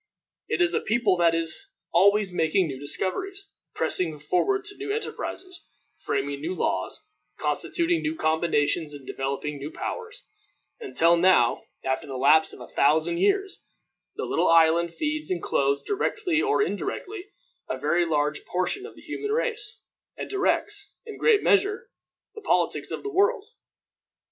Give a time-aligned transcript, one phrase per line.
[0.47, 5.63] It is a people that is always making new discoveries, pressing forward to new enterprises,
[5.99, 7.05] framing new laws,
[7.37, 10.25] constituting new combinations and developing new powers;
[10.79, 13.63] until now after the lapse of a thousand years,
[14.15, 17.25] the little island feeds and clothes, directly or indirectly,
[17.69, 19.77] a very large portion of the human race,
[20.17, 21.91] and directs, in a great measure,
[22.33, 23.45] the politics of the world.